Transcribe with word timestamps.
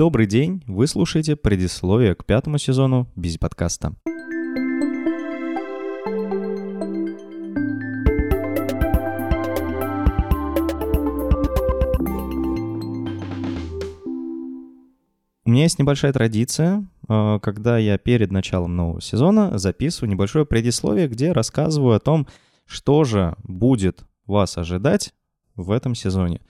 Добрый 0.00 0.26
день, 0.26 0.64
вы 0.66 0.86
слушаете 0.86 1.36
предисловие 1.36 2.14
к 2.14 2.24
пятому 2.24 2.56
сезону 2.56 3.06
Бизи 3.16 3.38
подкаста. 3.38 3.92
У 15.44 15.50
меня 15.50 15.64
есть 15.64 15.78
небольшая 15.78 16.14
традиция, 16.14 16.86
э, 17.06 17.38
когда 17.42 17.76
я 17.76 17.98
перед 17.98 18.32
началом 18.32 18.74
нового 18.74 19.02
сезона 19.02 19.58
записываю 19.58 20.10
небольшое 20.10 20.46
предисловие, 20.46 21.08
где 21.08 21.32
рассказываю 21.32 21.96
о 21.96 22.00
том, 22.00 22.26
что 22.64 23.04
же 23.04 23.36
будет 23.44 24.04
вас 24.24 24.56
ожидать 24.56 25.12
в 25.56 25.70
этом 25.70 25.94
сезоне. 25.94 26.40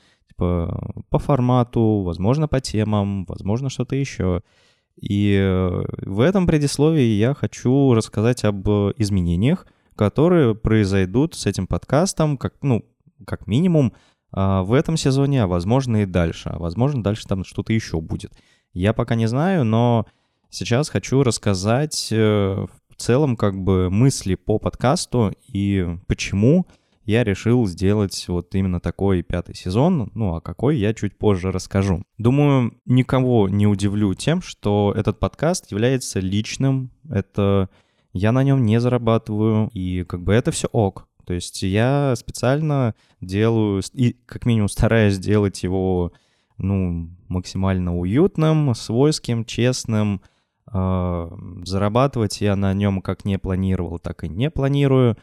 Типа 0.40 1.02
по 1.10 1.18
формату, 1.18 2.00
возможно, 2.02 2.48
по 2.48 2.60
темам, 2.60 3.26
возможно, 3.26 3.68
что-то 3.68 3.94
еще. 3.94 4.40
И 4.98 5.36
э, 5.38 5.84
в 6.06 6.20
этом 6.20 6.46
предисловии 6.46 7.18
я 7.18 7.34
хочу 7.34 7.92
рассказать 7.92 8.44
об 8.44 8.66
изменениях, 8.96 9.66
которые 9.96 10.54
произойдут 10.54 11.34
с 11.34 11.44
этим 11.44 11.66
подкастом, 11.66 12.38
как, 12.38 12.54
ну, 12.62 12.86
как 13.26 13.46
минимум, 13.46 13.92
а, 14.32 14.62
в 14.62 14.72
этом 14.72 14.96
сезоне, 14.96 15.42
а 15.42 15.46
возможно 15.46 16.04
и 16.04 16.06
дальше. 16.06 16.48
А 16.48 16.58
возможно, 16.58 17.02
дальше 17.02 17.28
там 17.28 17.44
что-то 17.44 17.74
еще 17.74 18.00
будет. 18.00 18.32
Я 18.72 18.94
пока 18.94 19.16
не 19.16 19.26
знаю, 19.26 19.64
но 19.64 20.06
сейчас 20.48 20.88
хочу 20.88 21.22
рассказать 21.22 22.08
э, 22.12 22.66
в 22.88 22.96
целом 22.96 23.36
как 23.36 23.62
бы 23.62 23.90
мысли 23.90 24.36
по 24.36 24.58
подкасту 24.58 25.34
и 25.48 25.86
почему 26.06 26.66
я 27.10 27.24
решил 27.24 27.66
сделать 27.66 28.24
вот 28.28 28.54
именно 28.54 28.80
такой 28.80 29.22
пятый 29.22 29.54
сезон, 29.54 30.10
ну 30.14 30.36
а 30.36 30.40
какой 30.40 30.78
я 30.78 30.94
чуть 30.94 31.18
позже 31.18 31.50
расскажу. 31.50 32.02
Думаю, 32.18 32.72
никого 32.86 33.48
не 33.48 33.66
удивлю 33.66 34.14
тем, 34.14 34.40
что 34.40 34.94
этот 34.96 35.18
подкаст 35.18 35.70
является 35.72 36.20
личным, 36.20 36.92
это 37.10 37.68
я 38.12 38.32
на 38.32 38.42
нем 38.42 38.64
не 38.64 38.80
зарабатываю, 38.80 39.68
и 39.72 40.04
как 40.04 40.22
бы 40.22 40.32
это 40.32 40.50
все 40.50 40.68
ок. 40.72 41.08
То 41.26 41.34
есть 41.34 41.62
я 41.62 42.14
специально 42.16 42.94
делаю, 43.20 43.82
и 43.92 44.12
как 44.26 44.46
минимум 44.46 44.68
стараюсь 44.68 45.14
сделать 45.14 45.62
его 45.62 46.12
ну, 46.58 47.08
максимально 47.28 47.96
уютным, 47.96 48.74
свойским, 48.74 49.44
честным. 49.44 50.22
Э, 50.72 51.30
зарабатывать 51.64 52.40
я 52.40 52.56
на 52.56 52.72
нем 52.74 53.00
как 53.00 53.24
не 53.24 53.38
планировал, 53.38 53.98
так 53.98 54.24
и 54.24 54.28
не 54.28 54.50
планирую. 54.50 55.16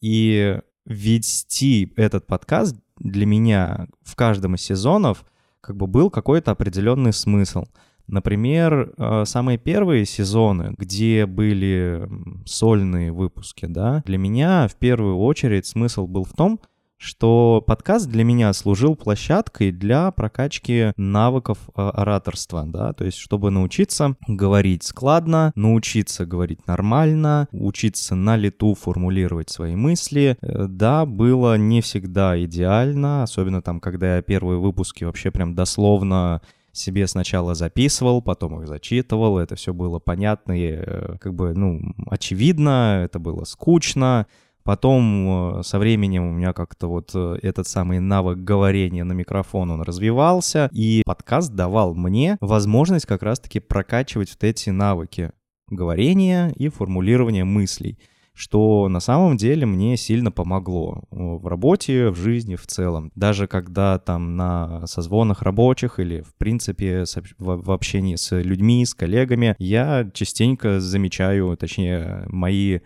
И 0.00 0.60
вести 0.84 1.92
этот 1.96 2.26
подкаст 2.26 2.76
для 2.98 3.26
меня 3.26 3.88
в 4.02 4.16
каждом 4.16 4.54
из 4.54 4.62
сезонов 4.62 5.24
как 5.60 5.76
бы 5.76 5.86
был 5.86 6.10
какой-то 6.10 6.50
определенный 6.50 7.12
смысл. 7.12 7.64
Например, 8.06 8.92
э, 8.96 9.24
самые 9.24 9.56
первые 9.56 10.04
сезоны, 10.04 10.74
где 10.76 11.26
были 11.26 12.08
сольные 12.44 13.12
выпуски, 13.12 13.66
да, 13.66 14.02
для 14.04 14.18
меня 14.18 14.66
в 14.66 14.74
первую 14.74 15.18
очередь 15.18 15.66
смысл 15.66 16.08
был 16.08 16.24
в 16.24 16.32
том, 16.32 16.60
что 17.00 17.64
подкаст 17.66 18.10
для 18.10 18.24
меня 18.24 18.52
служил 18.52 18.94
площадкой 18.94 19.72
для 19.72 20.10
прокачки 20.10 20.92
навыков 20.98 21.58
э, 21.74 21.80
ораторства, 21.80 22.64
да, 22.66 22.92
то 22.92 23.06
есть 23.06 23.16
чтобы 23.16 23.50
научиться 23.50 24.16
говорить 24.28 24.82
складно, 24.84 25.50
научиться 25.54 26.26
говорить 26.26 26.66
нормально, 26.66 27.48
учиться 27.52 28.14
на 28.14 28.36
лету 28.36 28.74
формулировать 28.74 29.48
свои 29.48 29.74
мысли. 29.76 30.36
Э, 30.42 30.66
да, 30.68 31.06
было 31.06 31.56
не 31.56 31.80
всегда 31.80 32.38
идеально, 32.44 33.22
особенно 33.22 33.62
там, 33.62 33.80
когда 33.80 34.16
я 34.16 34.22
первые 34.22 34.58
выпуски 34.58 35.04
вообще 35.04 35.30
прям 35.30 35.54
дословно 35.54 36.42
себе 36.72 37.06
сначала 37.06 37.54
записывал, 37.54 38.20
потом 38.20 38.60
их 38.60 38.68
зачитывал, 38.68 39.38
это 39.38 39.56
все 39.56 39.72
было 39.72 39.98
понятно 40.00 40.52
и 40.52 40.72
э, 40.72 41.16
как 41.18 41.34
бы, 41.34 41.54
ну, 41.54 41.80
очевидно, 42.10 43.00
это 43.04 43.18
было 43.18 43.44
скучно, 43.44 44.26
Потом 44.62 45.58
э, 45.58 45.62
со 45.62 45.78
временем 45.78 46.24
у 46.26 46.32
меня 46.32 46.52
как-то 46.52 46.88
вот 46.88 47.10
э, 47.14 47.38
этот 47.42 47.66
самый 47.66 47.98
навык 47.98 48.38
говорения 48.38 49.04
на 49.04 49.12
микрофон, 49.12 49.70
он 49.70 49.82
развивался, 49.82 50.68
и 50.72 51.02
подкаст 51.04 51.52
давал 51.54 51.94
мне 51.94 52.36
возможность 52.40 53.06
как 53.06 53.22
раз-таки 53.22 53.60
прокачивать 53.60 54.30
вот 54.30 54.44
эти 54.44 54.70
навыки 54.70 55.32
говорения 55.68 56.52
и 56.56 56.68
формулирования 56.68 57.44
мыслей 57.44 57.98
что 58.32 58.88
на 58.88 59.00
самом 59.00 59.36
деле 59.36 59.66
мне 59.66 59.98
сильно 59.98 60.32
помогло 60.32 61.02
э, 61.10 61.16
в 61.16 61.46
работе, 61.46 62.08
в 62.08 62.16
жизни 62.16 62.56
в 62.56 62.66
целом. 62.66 63.12
Даже 63.14 63.46
когда 63.46 63.98
там 63.98 64.34
на 64.36 64.86
созвонах 64.86 65.42
рабочих 65.42 65.98
или 65.98 66.22
в 66.22 66.34
принципе 66.36 67.04
в 67.38 67.70
общении 67.70 68.16
с 68.16 68.34
людьми, 68.40 68.86
с 68.86 68.94
коллегами, 68.94 69.56
я 69.58 70.08
частенько 70.14 70.80
замечаю, 70.80 71.54
точнее, 71.58 72.24
мои 72.28 72.80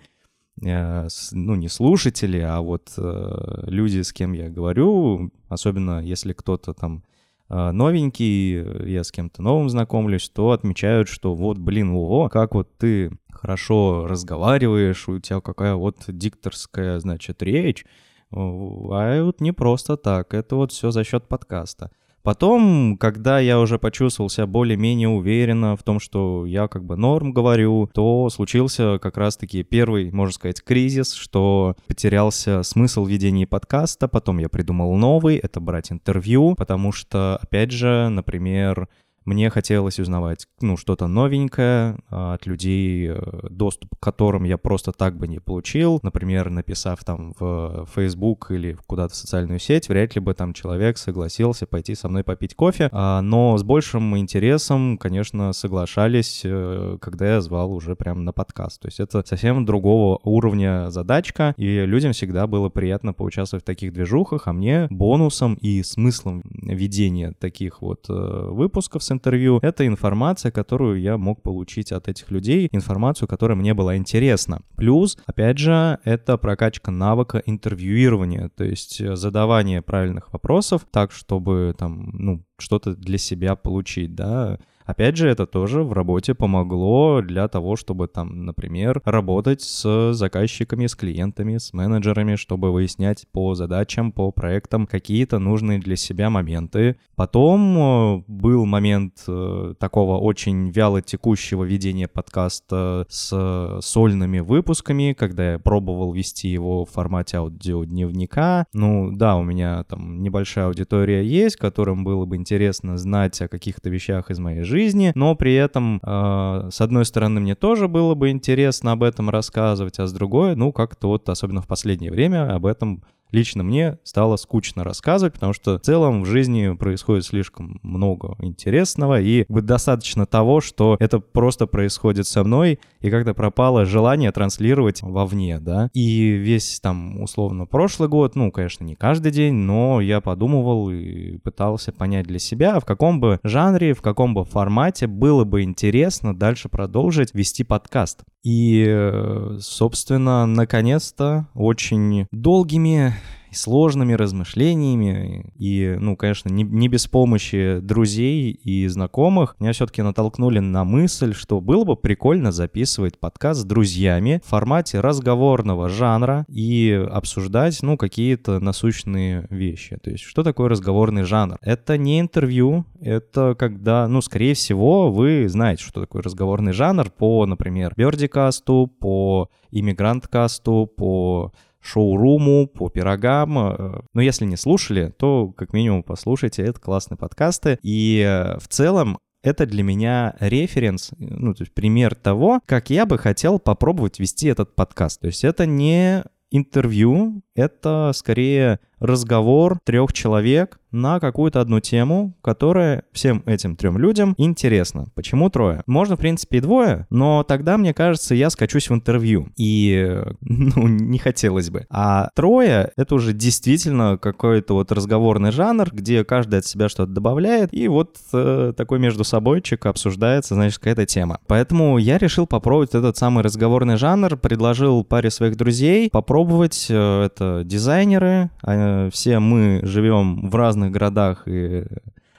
ну, 0.61 1.55
не 1.57 1.69
слушатели, 1.69 2.39
а 2.39 2.61
вот 2.61 2.93
э, 2.97 3.65
люди, 3.67 4.03
с 4.03 4.13
кем 4.13 4.33
я 4.33 4.49
говорю, 4.49 5.31
особенно 5.49 6.01
если 6.01 6.33
кто-то 6.33 6.75
там 6.75 7.03
э, 7.49 7.71
новенький, 7.73 8.91
я 8.91 9.03
с 9.05 9.11
кем-то 9.11 9.43
новым 9.43 9.69
знакомлюсь, 9.69 10.29
то 10.31 10.53
отмечают, 10.53 11.09
что 11.09 11.35
вот, 11.35 11.59
блин, 11.59 11.91
ого, 11.91 12.29
как 12.29 12.55
вот 12.55 12.77
ты 12.79 13.11
хорошо 13.31 14.07
разговариваешь, 14.07 15.09
у 15.09 15.19
тебя 15.19 15.41
какая 15.41 15.75
вот 15.75 16.05
дикторская, 16.07 17.01
значит, 17.01 17.43
речь, 17.43 17.85
а 18.31 19.23
вот 19.23 19.41
не 19.41 19.53
просто 19.53 19.97
так, 19.97 20.35
это 20.35 20.57
вот 20.57 20.73
все 20.73 20.91
за 20.91 21.05
счет 21.05 21.29
подкаста. 21.29 21.91
Потом, 22.25 22.97
когда 22.97 23.39
я 23.39 23.61
уже 23.61 23.79
почувствовал 23.79 24.31
себя 24.31 24.47
более-менее 24.47 25.11
уверенно 25.11 25.77
в 25.77 25.83
том, 25.83 26.01
что 26.01 26.47
я 26.47 26.69
как 26.69 26.83
бы 26.83 26.97
норм 26.97 27.35
говорю, 27.35 27.91
то 27.93 28.31
случился 28.31 28.99
как 28.99 29.19
раз-таки 29.19 29.63
первый, 29.63 30.11
можно 30.11 30.33
сказать, 30.33 30.65
кризис, 30.65 31.13
что 31.13 31.77
потерялся 31.87 32.63
смысл 32.63 33.05
ведения 33.05 33.47
подкаста, 33.47 34.09
потом 34.09 34.39
я 34.39 34.49
придумал 34.49 34.97
новый, 34.97 35.37
это 35.37 35.61
брать 35.61 35.93
интервью, 35.93 36.55
потому 36.57 36.93
что, 36.93 37.37
опять 37.43 37.73
же, 37.73 38.09
например, 38.09 38.89
мне 39.25 39.51
хотелось 39.51 39.99
узнавать, 39.99 40.47
ну, 40.61 40.77
что-то 40.77 41.07
новенькое 41.07 41.99
а, 42.11 42.35
от 42.35 42.47
людей, 42.47 43.09
э, 43.11 43.49
доступ 43.51 43.95
к 43.97 44.03
которым 44.03 44.45
я 44.45 44.59
просто 44.59 44.93
так 44.93 45.17
бы 45.17 45.27
не 45.27 45.39
получил. 45.39 45.99
Например, 46.03 46.51
написав 46.51 47.03
там 47.05 47.35
в 47.39 47.89
Facebook 47.95 48.51
или 48.51 48.77
куда-то 48.87 49.15
в 49.15 49.17
социальную 49.17 49.59
сеть, 49.59 49.89
вряд 49.89 50.15
ли 50.15 50.21
бы 50.21 50.35
там 50.35 50.53
человек 50.53 50.99
согласился 50.99 51.67
пойти 51.67 51.95
со 51.95 52.09
мной 52.09 52.23
попить 52.23 52.55
кофе. 52.55 52.89
А, 52.93 53.23
но 53.23 53.57
с 53.57 53.63
большим 53.63 54.17
интересом, 54.19 54.99
конечно, 54.99 55.53
соглашались, 55.53 56.43
э, 56.45 56.99
когда 57.01 57.35
я 57.35 57.41
звал 57.41 57.73
уже 57.73 57.97
прям 57.97 58.25
на 58.25 58.33
подкаст. 58.33 58.83
То 58.83 58.89
есть 58.89 59.01
это 59.01 59.25
совсем 59.27 59.65
другого 59.65 60.21
уровня 60.23 60.91
задачка, 60.91 61.55
и 61.57 61.87
людям 61.87 62.13
всегда 62.13 62.47
было 62.47 62.69
приятно 62.69 63.15
поучаствовать 63.15 63.65
в 63.65 63.67
таких 63.67 63.93
движухах, 63.93 64.49
а 64.49 64.53
мне 64.53 64.87
бонусом 64.91 65.55
и 65.55 65.83
смыслом 65.83 66.43
ведения 66.45 67.33
таких 67.39 67.81
вот 67.81 68.07
э, 68.11 68.49
выпусков 68.51 69.03
с 69.03 69.14
интервью, 69.15 69.59
это 69.63 69.87
информация, 69.87 70.53
которую 70.53 71.01
я 71.01 71.17
мог 71.17 71.43
получить 71.43 71.93
от 71.93 72.09
этих 72.09 72.31
людей, 72.31 72.69
информацию, 72.73 73.27
которая 73.29 73.57
мне 73.57 73.75
была 73.75 73.97
интересна. 73.97 74.61
Плюс, 74.77 75.17
опять 75.27 75.59
же, 75.59 75.99
это 76.05 76.37
прокачка 76.37 76.91
навыка 76.91 77.43
интервьюирования, 77.47 78.51
то 78.51 78.65
есть 78.65 79.01
э, 79.01 79.17
задавание 79.17 79.83
правильных 79.83 80.33
вопросов 80.33 80.87
так, 80.91 81.13
чтобы 81.13 81.75
там, 81.79 82.11
ну, 82.13 82.45
что-то 82.59 82.95
для 82.95 83.19
себя 83.19 83.57
получить, 83.57 84.15
да, 84.15 84.59
Опять 84.85 85.17
же, 85.17 85.29
это 85.29 85.47
тоже 85.47 85.83
в 85.83 85.93
работе 85.95 86.35
помогло 86.35 87.23
для 87.23 87.49
того, 87.49 87.77
чтобы 87.77 88.07
там, 88.07 88.45
например, 88.45 89.01
работать 89.07 89.63
с 89.63 90.13
заказчиками, 90.13 90.87
с 90.87 90.95
клиентами, 90.95 91.57
с 91.57 91.73
менеджерами, 91.73 92.37
чтобы 92.37 92.71
выяснять 92.71 93.25
по 93.33 93.55
задачам, 93.55 94.13
по 94.13 94.31
проектам 94.31 94.87
какие-то 94.87 95.39
нужные 95.39 95.79
для 95.79 95.97
себя 95.97 96.29
моменты. 96.29 96.97
Потом 97.17 97.79
э, 97.79 98.25
был 98.29 98.67
момент 98.67 99.25
э, 99.27 99.75
такого 99.79 100.19
очень 100.19 100.71
вяло 100.71 101.01
текущего 101.01 101.65
ведения 101.65 102.07
подкаста 102.07 103.07
с 103.09 103.79
сольными 103.81 104.41
выпусками, 104.41 105.15
когда 105.19 105.53
я 105.53 105.59
пробовал 105.59 106.13
вести 106.13 106.49
его 106.49 106.85
в 106.85 106.91
формате 106.91 107.39
аудиодневника. 107.39 108.67
Ну 108.75 109.13
да, 109.13 109.37
у 109.37 109.43
меня 109.43 109.85
там 109.85 110.23
небольшая 110.23 110.67
аудитория 110.67 111.25
есть, 111.25 111.57
которым 111.57 112.05
было 112.05 112.27
бы 112.27 112.37
интересно 112.37 112.99
знать 112.99 113.41
о 113.41 113.49
каких-то 113.49 113.89
вещах 113.89 114.31
из 114.31 114.39
моей 114.39 114.63
жизни, 114.63 114.74
жизни, 114.75 115.13
но 115.15 115.37
при 115.37 115.55
этом, 115.55 116.01
э, 116.03 116.69
с 116.71 116.81
одной 116.81 117.05
стороны, 117.05 117.41
мне 117.41 117.55
тоже 117.55 117.87
было 117.87 118.15
бы 118.15 118.31
интересно 118.31 118.93
об 118.93 119.05
этом 119.05 119.31
рассказывать, 119.31 120.01
а 120.01 120.07
с 120.07 120.13
другой, 120.13 120.57
ну, 120.57 120.73
как-то 120.73 121.09
вот, 121.09 121.29
особенно 121.29 121.63
в 121.63 121.69
последнее 121.69 122.11
время, 122.11 122.53
об 122.53 122.67
этом 122.67 123.05
лично 123.35 123.63
мне 123.63 123.99
стало 124.05 124.37
скучно 124.37 124.85
рассказывать, 124.85 125.35
потому 125.35 125.53
что 125.53 125.79
в 125.79 125.83
целом 125.83 126.23
в 126.23 126.27
жизни 126.27 126.75
происходит 126.75 127.25
слишком 127.25 127.81
много 127.83 128.37
интересного, 128.39 129.21
и 129.21 129.45
достаточно 129.49 130.25
того, 130.25 130.61
что 130.61 130.97
это 131.01 131.19
просто 131.19 131.67
происходит 131.67 132.27
со 132.27 132.45
мной, 132.45 132.79
и 133.01 133.11
как-то 133.11 133.35
пропало 133.35 133.85
желание 133.85 134.33
транслировать 134.33 135.03
вовне, 135.03 135.59
да. 135.61 135.91
И 135.93 136.31
весь 136.31 136.81
там, 136.81 137.21
условно, 137.21 137.67
прошлый 137.67 138.09
год, 138.09 138.37
ну, 138.37 138.51
конечно, 138.51 138.85
не 138.85 138.95
каждый 138.95 139.33
день, 139.33 139.55
но 139.55 140.01
я 140.01 140.21
подумывал 140.21 140.91
и 140.91 141.39
пытался 141.39 141.93
понять 141.93 142.27
для 142.27 142.39
себя, 142.39 142.81
в 142.81 142.85
каком 142.85 143.21
бы 143.21 143.41
жанре, 143.43 143.95
в 143.95 144.03
каком 144.03 144.35
бы 144.35 144.45
формате 144.45 145.07
было 145.07 145.45
бы 145.45 145.63
интересно 145.63 146.35
дальше 146.35 146.69
продолжить 146.69 147.35
вести 147.35 147.65
подкаст. 147.65 148.23
И, 148.45 148.85
э, 148.87 149.57
собственно, 149.61 150.45
наконец-то 150.45 151.49
очень 151.55 152.27
долгими 152.31 153.15
сложными 153.55 154.13
размышлениями 154.13 155.53
и, 155.57 155.97
ну, 155.99 156.17
конечно, 156.17 156.49
не, 156.49 156.63
не 156.65 156.89
без 156.89 157.07
помощи 157.07 157.79
друзей 157.81 158.51
и 158.51 158.87
знакомых, 158.89 159.57
меня 159.59 159.73
все-таки 159.73 160.03
натолкнули 160.03 160.59
на 160.59 160.85
мысль, 160.85 161.35
что 161.35 161.61
было 161.61 161.85
бы 161.85 161.97
прикольно 161.97 162.53
записывать 162.53 163.19
подкаст 163.19 163.61
с 163.61 163.65
друзьями 163.65 164.41
в 164.45 164.49
формате 164.49 165.01
разговорного 165.01 165.89
жанра 165.89 166.45
и 166.49 166.93
обсуждать, 167.11 167.83
ну, 167.83 167.97
какие-то 167.97 168.61
насущные 168.61 169.47
вещи. 169.51 169.99
То 170.03 170.11
есть, 170.11 170.25
что 170.25 170.43
такое 170.43 170.69
разговорный 170.69 171.23
жанр? 171.23 171.59
Это 171.63 171.97
не 171.97 172.21
интервью, 172.21 172.85
это 173.01 173.55
когда, 173.59 174.09
ну, 174.09 174.21
скорее 174.21 174.55
всего, 174.55 175.11
вы 175.11 175.49
знаете, 175.49 175.85
что 175.85 176.01
такое 176.01 176.23
разговорный 176.23 176.73
жанр 176.73 177.11
по, 177.11 177.47
например, 177.47 177.93
Бердикасту, 177.97 178.91
по 178.99 179.49
Иммигранткасту, 179.71 180.91
по 180.97 181.53
шоуруму, 181.85 182.67
по 182.67 182.89
пирогам. 182.89 183.59
Э, 183.59 184.01
но 184.13 184.21
если 184.21 184.45
не 184.47 184.57
слушали, 184.57 185.13
то 185.17 185.53
как 185.57 185.73
минимум 185.73 186.03
послушайте, 186.03 186.63
это 186.63 186.81
классные 186.81 187.19
подкасты. 187.19 187.79
И 187.83 188.25
э, 188.27 188.59
в 188.59 188.69
целом 188.69 189.19
это 189.43 189.67
для 189.67 189.83
меня 189.83 190.35
референс, 190.41 191.11
ну, 191.19 191.55
то 191.55 191.63
есть 191.63 191.75
пример 191.75 192.15
того, 192.15 192.61
как 192.65 192.89
я 192.89 193.05
бы 193.05 193.19
хотел 193.19 193.59
попробовать 193.59 194.19
вести 194.19 194.49
этот 194.49 194.75
подкаст. 194.75 195.21
То 195.21 195.27
есть 195.27 195.45
это 195.45 195.67
не 195.67 196.25
интервью, 196.51 197.43
это 197.55 198.13
скорее 198.15 198.81
разговор 198.99 199.79
трех 199.85 200.13
человек 200.13 200.79
на 200.95 201.19
какую-то 201.19 201.61
одну 201.61 201.81
тему, 201.81 202.35
которая 202.41 203.03
всем 203.13 203.43
этим 203.47 203.75
трем 203.75 203.99
людям 203.99 204.35
интересна. 204.39 205.09
Почему 205.15 205.51
трое? 205.51 205.83
Можно, 205.87 206.17
в 206.17 206.21
принципе, 206.21 206.59
и 206.59 206.61
двое, 206.61 207.07
но 207.11 207.43
тогда, 207.43 207.77
мне 207.77 207.93
кажется, 207.93 208.35
я 208.35 208.49
скачусь 208.49 208.89
в 208.89 208.95
интервью. 208.95 209.49
И, 209.57 210.23
ну, 210.41 210.87
не 210.87 211.19
хотелось 211.19 211.69
бы. 211.69 211.87
А 211.91 212.29
трое— 212.35 212.93
это 212.97 213.17
уже 213.17 213.33
действительно 213.33 214.19
какой-то 214.19 214.75
вот 214.75 214.93
разговорный 214.93 215.51
жанр, 215.51 215.89
где 215.93 216.25
каждый 216.25 216.61
от 216.61 216.67
себя 216.67 216.89
что-то 216.89 217.13
добавляет, 217.13 217.75
и 217.75 217.89
вот 217.89 218.17
э, 218.33 218.73
такой 218.77 219.01
между 219.01 219.25
собойчик 219.25 219.87
обсуждается, 219.87 220.55
значит, 220.55 220.79
какая-то 220.79 221.07
тема. 221.07 221.41
Поэтому 221.49 221.99
я 221.99 222.19
решил 222.19 222.47
попробовать 222.47 222.95
этот 222.95 223.17
самый 223.17 223.43
разговорный 223.43 223.97
жанр, 223.97 224.37
предложил 224.37 225.03
паре 225.03 225.31
своих 225.31 225.57
друзей 225.57 226.09
попробовать. 226.11 226.87
Э, 226.89 227.25
это 227.25 227.63
дизайнеры, 227.65 228.51
а, 228.85 229.11
все 229.11 229.39
мы 229.39 229.81
живем 229.83 230.49
в 230.49 230.55
разных 230.55 230.91
городах 230.91 231.47
и 231.47 231.85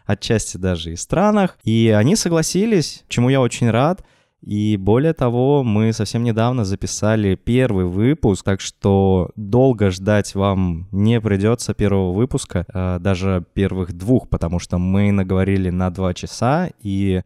отчасти 0.06 0.58
даже 0.58 0.94
и 0.94 0.96
странах. 0.96 1.58
И 1.64 1.94
они 1.96 2.16
согласились, 2.16 3.04
чему 3.08 3.30
я 3.30 3.42
очень 3.42 3.70
рад. 3.70 4.04
И 4.42 4.78
более 4.78 5.14
того, 5.14 5.64
мы 5.64 5.92
совсем 5.92 6.24
недавно 6.24 6.66
записали 6.66 7.34
первый 7.34 7.86
выпуск, 7.86 8.46
так 8.46 8.62
что 8.62 9.32
долго 9.36 9.90
ждать 9.90 10.36
вам 10.36 10.88
не 10.92 11.20
придется 11.20 11.74
первого 11.74 12.12
выпуска, 12.12 12.66
а, 12.72 13.00
даже 13.00 13.44
первых 13.54 13.94
двух, 13.94 14.30
потому 14.30 14.60
что 14.60 14.78
мы 14.78 15.12
наговорили 15.12 15.72
на 15.72 15.90
два 15.90 16.14
часа, 16.14 16.70
и 16.80 17.24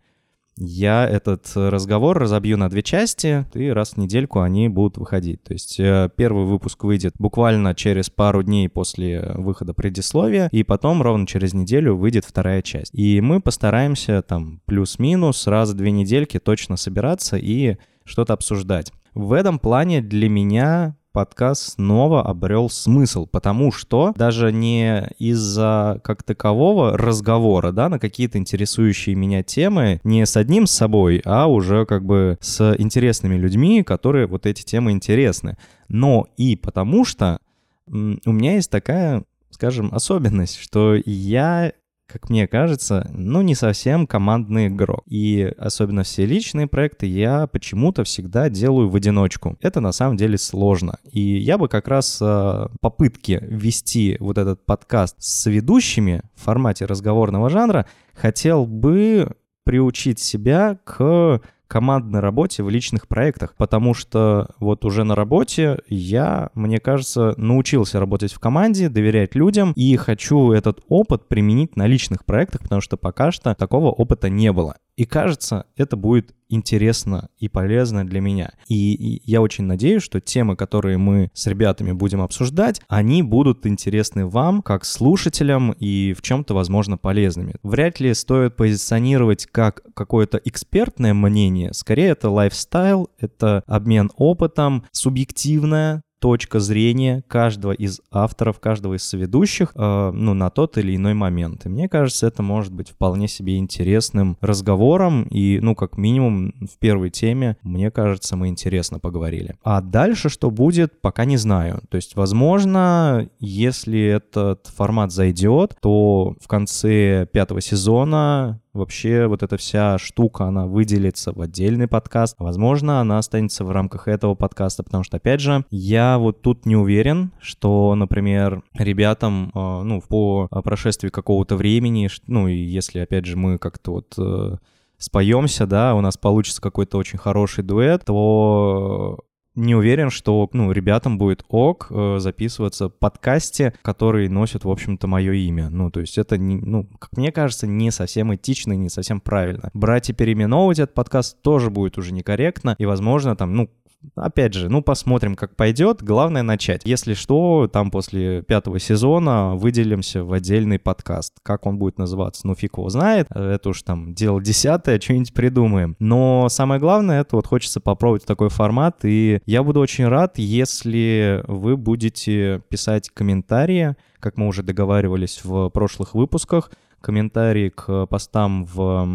я 0.60 1.08
этот 1.08 1.52
разговор 1.56 2.20
разобью 2.20 2.58
на 2.58 2.70
две 2.70 2.84
части, 2.84 3.46
и 3.54 3.70
раз 3.70 3.92
в 3.92 3.98
недельку 3.98 4.42
они 4.42 4.70
будут 4.70 4.98
выходить. 4.98 5.42
То 5.44 5.54
есть 5.54 5.80
э, 5.80 6.10
первый 6.16 6.46
выпуск 6.46 6.84
выйдет 6.84 7.14
буквально 7.18 7.74
через 7.74 8.10
пару 8.10 8.44
дней 8.44 8.70
после 8.70 9.34
выхода 9.36 9.74
предисловия, 9.74 10.50
и 10.52 10.64
потом 10.64 11.02
ровно 11.02 11.26
через 11.26 11.54
неделю 11.54 11.96
выйдет 11.96 12.26
вторая 12.26 12.62
часть. 12.62 12.94
И 12.94 13.22
мы 13.22 13.42
постараемся 13.42 14.22
там 14.22 14.62
плюс-минус 14.66 15.48
раз 15.48 15.72
в 15.72 15.76
две 15.76 15.92
недельки 15.92 16.40
точно 16.40 16.78
собираться 16.78 17.38
и 17.38 17.78
что-то 18.04 18.34
обсуждать. 18.34 18.92
В 19.14 19.34
этом 19.34 19.60
плане 19.60 20.02
для 20.02 20.30
меня 20.30 20.96
подкаст 21.20 21.74
снова 21.74 22.22
обрел 22.22 22.70
смысл, 22.70 23.26
потому 23.26 23.74
что 23.74 24.14
даже 24.16 24.54
не 24.54 25.06
из-за 25.20 26.00
как 26.02 26.24
такового 26.24 26.98
разговора, 26.98 27.74
да, 27.74 27.90
на 27.90 28.00
какие-то 28.00 28.38
интересующие 28.38 29.16
меня 29.16 29.44
темы, 29.44 30.00
не 30.06 30.26
с 30.26 30.38
одним 30.38 30.66
с 30.66 30.72
собой, 30.72 31.22
а 31.26 31.48
уже 31.48 31.86
как 31.86 32.06
бы 32.06 32.38
с 32.40 32.74
интересными 32.78 33.36
людьми, 33.36 33.84
которые 33.84 34.28
вот 34.28 34.46
эти 34.46 34.64
темы 34.64 34.92
интересны. 34.92 35.58
Но 35.90 36.26
и 36.38 36.56
потому 36.56 37.04
что 37.04 37.42
у 37.86 38.32
меня 38.32 38.54
есть 38.54 38.72
такая 38.72 39.26
скажем, 39.50 39.90
особенность, 39.92 40.58
что 40.58 40.96
я 41.06 41.74
как 42.12 42.30
мне 42.30 42.48
кажется, 42.48 43.10
ну, 43.14 43.42
не 43.42 43.56
совсем 43.56 44.08
командный 44.08 44.68
игрок. 44.68 45.04
И 45.06 45.54
особенно 45.58 46.04
все 46.04 46.26
личные 46.26 46.68
проекты 46.68 47.06
я 47.06 47.48
почему-то 47.48 48.04
всегда 48.04 48.50
делаю 48.50 48.90
в 48.90 48.96
одиночку. 48.96 49.58
Это 49.62 49.80
на 49.80 49.92
самом 49.92 50.18
деле 50.18 50.38
сложно. 50.38 50.98
И 51.12 51.22
я 51.38 51.58
бы 51.58 51.68
как 51.68 51.88
раз 51.88 52.20
э, 52.22 52.68
попытки 52.82 53.40
вести 53.42 54.18
вот 54.20 54.38
этот 54.38 54.66
подкаст 54.66 55.16
с 55.20 55.46
ведущими 55.46 56.22
в 56.36 56.42
формате 56.44 56.86
разговорного 56.86 57.50
жанра 57.50 57.86
хотел 58.14 58.66
бы 58.66 59.36
приучить 59.64 60.20
себя 60.20 60.80
к 60.84 61.42
командной 61.70 62.20
работе 62.20 62.64
в 62.64 62.70
личных 62.70 63.08
проектах, 63.08 63.54
потому 63.56 63.94
что 63.94 64.50
вот 64.60 64.84
уже 64.84 65.04
на 65.04 65.16
работе 65.16 65.80
я, 65.88 66.50
мне 66.56 66.80
кажется, 66.80 67.36
научился 67.38 68.00
работать 68.00 68.34
в 68.34 68.40
команде, 68.40 68.90
доверять 68.90 69.36
людям 69.36 69.72
и 69.76 69.96
хочу 69.96 70.52
этот 70.52 70.82
опыт 70.90 71.28
применить 71.28 71.78
на 71.78 71.86
личных 71.86 72.26
проектах, 72.26 72.62
потому 72.62 72.82
что 72.82 72.98
пока 72.98 73.32
что 73.32 73.54
такого 73.54 73.92
опыта 73.92 74.30
не 74.30 74.52
было. 74.52 74.78
И 74.98 75.06
кажется, 75.06 75.66
это 75.78 75.96
будет 75.96 76.34
интересно 76.50 77.30
и 77.38 77.48
полезно 77.48 78.06
для 78.06 78.20
меня. 78.20 78.52
И, 78.68 79.22
я 79.26 79.42
очень 79.42 79.66
надеюсь, 79.66 80.04
что 80.04 80.20
темы, 80.20 80.56
которые 80.56 80.98
мы 80.98 81.30
с 81.34 81.48
ребятами 81.48 81.92
будем 81.92 82.22
обсуждать, 82.22 82.82
они 82.88 83.24
будут 83.24 83.66
интересны 83.66 84.26
вам, 84.26 84.62
как 84.62 84.86
слушателям, 84.86 85.72
и 85.72 86.14
в 86.14 86.22
чем-то, 86.22 86.54
возможно, 86.54 86.98
полезными. 86.98 87.56
Вряд 87.64 88.00
ли 88.00 88.14
стоит 88.14 88.56
позиционировать 88.56 89.46
как 89.46 89.82
какое-то 89.94 90.40
экспертное 90.44 91.14
мнение, 91.14 91.74
скорее 91.74 92.10
это 92.10 92.30
лайфстайл, 92.30 93.10
это 93.20 93.64
обмен 93.68 94.12
опытом, 94.16 94.86
субъективное, 94.92 96.04
точка 96.20 96.60
зрения 96.60 97.24
каждого 97.28 97.72
из 97.72 98.02
авторов, 98.12 98.60
каждого 98.60 98.96
из 98.96 99.04
соведущих, 99.04 99.72
э, 99.76 100.12
ну, 100.14 100.34
на 100.34 100.50
тот 100.50 100.78
или 100.78 100.96
иной 100.96 101.14
момент. 101.14 101.66
И 101.66 101.70
мне 101.70 101.90
кажется, 101.90 102.28
это 102.28 102.44
может 102.44 102.74
быть 102.74 102.90
вполне 102.90 103.28
себе 103.28 103.58
интересным 103.58 104.38
разговором, 104.42 105.24
и, 105.24 105.60
ну, 105.62 105.76
как 105.76 105.98
минимум, 105.98 106.54
в 106.62 106.78
первой 106.80 107.10
теме, 107.10 107.58
мне 107.64 107.92
кажется, 107.92 108.36
мы 108.36 108.48
интересно 108.48 109.00
поговорили. 109.00 109.58
А 109.64 109.82
дальше 109.82 110.30
что 110.30 110.52
будет, 110.52 111.02
пока 111.02 111.26
не 111.26 111.38
знаю. 111.38 111.82
То 111.90 111.96
есть, 111.96 112.16
возможно, 112.16 113.30
если 113.40 114.00
этот 114.00 114.68
формат 114.68 115.12
зайдет, 115.12 115.76
то 115.82 116.36
в 116.42 116.48
конце 116.48 117.28
пятого 117.32 117.62
сезона 117.62 118.60
вообще 118.74 119.28
вот 119.28 119.44
эта 119.44 119.58
вся 119.58 119.98
штука, 119.98 120.46
она 120.46 120.66
выделится 120.66 121.32
в 121.34 121.42
отдельный 121.42 121.88
подкаст. 121.88 122.36
Возможно, 122.40 123.02
она 123.02 123.18
останется 123.18 123.66
в 123.66 123.72
рамках 123.72 124.08
этого 124.08 124.36
подкаста, 124.36 124.84
потому 124.84 125.04
что, 125.04 125.18
опять 125.18 125.42
же, 125.42 125.66
я 125.72 126.18
вот 126.18 126.42
тут 126.42 126.66
не 126.66 126.76
уверен, 126.76 127.32
что, 127.40 127.96
например, 127.96 128.64
ребятам, 128.74 129.52
э, 129.54 129.82
ну, 129.84 130.02
по 130.02 130.48
прошествии 130.64 131.10
какого-то 131.10 131.56
времени, 131.56 132.10
ну, 132.28 132.48
и 132.48 132.56
если, 132.56 133.00
опять 133.00 133.26
же, 133.26 133.38
мы 133.38 133.58
как-то 133.58 133.92
вот 133.92 134.14
э, 134.18 134.58
споемся, 134.98 135.66
да, 135.66 135.96
у 135.96 136.02
нас 136.02 136.18
получится 136.18 136.62
какой-то 136.62 136.98
очень 136.98 137.18
хороший 137.18 137.64
дуэт, 137.64 138.06
то 138.06 139.20
не 139.60 139.76
уверен, 139.76 140.10
что, 140.10 140.50
ну, 140.54 140.72
ребятам 140.72 141.18
будет 141.18 141.44
ок 141.50 141.88
э, 141.90 142.18
записываться 142.20 142.90
в 142.90 142.94
подкасте, 142.94 143.74
который 143.82 144.30
носит, 144.30 144.64
в 144.64 144.70
общем-то, 144.70 145.08
мое 145.08 145.34
имя. 145.34 145.70
Ну, 145.70 145.92
то 145.92 146.00
есть 146.00 146.18
это, 146.18 146.38
не, 146.38 146.58
ну, 146.58 146.86
как 147.00 147.16
мне 147.18 147.32
кажется, 147.32 147.68
не 147.68 147.92
совсем 147.92 148.34
этично 148.34 148.74
и 148.74 148.78
не 148.78 148.90
совсем 148.90 149.20
правильно. 149.20 149.70
Брать 149.74 150.10
и 150.10 150.14
переименовывать 150.14 150.80
этот 150.80 150.96
подкаст 150.96 151.42
тоже 151.42 151.70
будет 151.70 151.98
уже 151.98 152.14
некорректно, 152.14 152.76
и, 152.78 152.86
возможно, 152.86 153.36
там, 153.36 153.54
ну, 153.54 153.70
опять 154.16 154.54
же, 154.54 154.70
ну, 154.70 154.82
посмотрим, 154.82 155.36
как 155.36 155.56
пойдет. 155.56 156.02
Главное 156.02 156.44
начать. 156.44 156.82
Если 156.86 157.14
что, 157.14 157.70
там 157.72 157.92
после 157.92 158.42
пятого 158.42 158.80
сезона 158.80 159.56
выделимся 159.56 160.24
в 160.24 160.34
отдельный 160.34 160.80
подкаст. 160.80 161.34
Как 161.44 161.66
он 161.66 161.78
будет 161.78 161.98
называться, 161.98 162.48
ну, 162.48 162.56
фиг 162.56 162.78
его 162.78 162.90
знает. 162.90 163.28
Это 163.32 163.70
уж 163.70 163.82
там 163.84 164.14
дело 164.14 164.42
десятое, 164.42 165.00
что-нибудь 165.00 165.34
придумаем. 165.34 165.96
Но 166.00 166.48
самое 166.50 166.80
главное, 166.80 167.22
это 167.22 167.36
вот 167.36 167.48
хочется 167.48 167.80
попробовать 167.80 168.26
такой 168.26 168.50
формат. 168.50 169.00
И 169.04 169.42
я 169.46 169.64
буду 169.64 169.80
очень 169.80 170.08
рад, 170.08 170.38
если 170.38 171.44
вы 171.48 171.78
будете 171.78 172.62
писать 172.70 173.10
комментарии, 173.10 173.96
как 174.20 174.38
мы 174.38 174.48
уже 174.48 174.64
договаривались 174.64 175.42
в 175.44 175.70
прошлых 175.70 176.14
выпусках, 176.14 176.72
комментарии 177.02 177.70
к 177.70 178.06
постам 178.08 178.66
в 178.66 179.08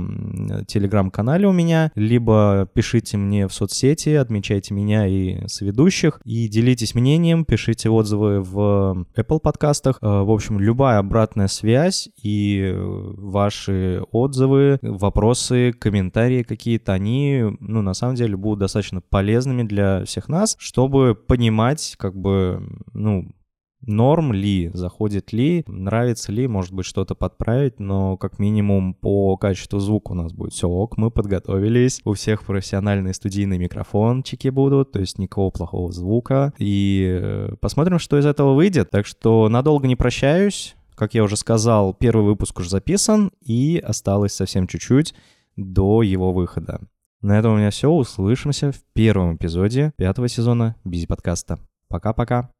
телеграм-канале 0.67 1.47
у 1.47 1.53
меня, 1.53 1.93
либо 1.95 2.69
пишите 2.73 3.17
мне 3.17 3.49
в 3.49 3.53
соцсети, 3.53 4.11
отмечайте 4.11 4.75
меня 4.75 5.07
и 5.07 5.47
соведущих, 5.49 6.21
и 6.25 6.49
делитесь 6.49 6.95
мнением, 6.95 7.45
пишите 7.45 7.91
отзывы 7.91 8.41
в 8.41 9.07
Apple 9.17 9.41
подкастах. 9.41 9.99
Э, 10.01 10.23
в 10.23 10.31
общем, 10.31 10.59
любая 10.59 10.99
обратная 10.99 11.49
связь 11.49 12.09
и 12.23 12.73
ваши 12.77 14.03
отзывы, 14.13 14.79
вопросы, 14.83 15.73
комментарии 15.73 16.43
какие-то, 16.43 16.93
они, 16.93 17.45
ну, 17.61 17.83
на 17.83 17.95
самом 17.95 18.15
деле, 18.15 18.37
будут 18.37 18.61
достаточно 18.61 19.01
полезными 19.01 19.63
для 19.63 20.05
всех 20.05 20.29
нас, 20.29 20.57
чтобы 20.59 21.15
понимать, 21.15 21.95
как 21.99 22.17
бы, 22.17 22.63
ну, 22.93 23.29
норм 23.87 24.33
ли, 24.33 24.71
заходит 24.75 25.33
ли, 25.33 25.65
нравится 25.67 26.33
ли, 26.33 26.47
может 26.47 26.73
быть, 26.73 26.87
что-то 26.87 27.15
подправить, 27.15 27.81
но 27.81 28.17
как 28.17 28.39
минимум 28.39 28.95
по 28.95 29.37
качеству 29.37 29.79
звука 29.81 30.13
у 30.13 30.15
нас 30.15 30.33
будет 30.33 30.53
все 30.53 30.69
ок, 30.69 30.97
мы 30.97 31.11
подготовились, 31.11 32.01
у 32.05 32.15
всех 32.15 32.45
профессиональные 32.45 33.15
студийные 33.15 33.59
микрофончики 33.59 34.49
будут, 34.49 34.93
то 34.93 35.01
есть 35.01 35.19
никакого 35.19 35.51
плохого 35.51 35.93
звука, 35.93 36.53
и 36.59 37.19
э, 37.21 37.55
посмотрим, 37.61 37.99
что 37.99 38.19
из 38.19 38.27
этого 38.27 38.55
выйдет. 38.55 38.91
Так 38.91 39.07
что 39.07 39.49
надолго 39.49 39.87
не 39.87 39.97
прощаюсь, 39.97 40.77
как 40.95 41.15
я 41.15 41.25
уже 41.25 41.37
сказал, 41.37 41.95
первый 41.95 42.25
выпуск 42.25 42.59
уже 42.61 42.71
записан, 42.71 43.33
и 43.41 43.83
осталось 43.85 44.33
совсем 44.33 44.67
чуть-чуть 44.67 45.15
до 45.57 46.03
его 46.03 46.33
выхода. 46.33 46.81
На 47.25 47.39
этом 47.39 47.55
у 47.55 47.57
меня 47.57 47.71
все. 47.71 47.91
Услышимся 47.91 48.71
в 48.71 48.83
первом 48.93 49.37
эпизоде 49.37 49.93
пятого 49.97 50.29
сезона 50.29 50.77
Бизи 50.85 51.07
подкаста. 51.07 51.59
Пока-пока. 51.89 52.51